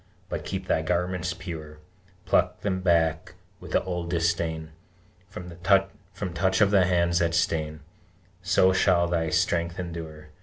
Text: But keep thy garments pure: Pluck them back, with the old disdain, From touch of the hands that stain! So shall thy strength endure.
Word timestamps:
But 0.29 0.43
keep 0.45 0.65
thy 0.65 0.81
garments 0.81 1.35
pure: 1.35 1.77
Pluck 2.25 2.61
them 2.61 2.79
back, 2.81 3.35
with 3.59 3.73
the 3.73 3.83
old 3.83 4.09
disdain, 4.09 4.71
From 5.29 5.53
touch 5.61 6.59
of 6.59 6.71
the 6.71 6.87
hands 6.87 7.19
that 7.19 7.35
stain! 7.35 7.81
So 8.41 8.73
shall 8.73 9.05
thy 9.05 9.29
strength 9.29 9.77
endure. 9.77 10.29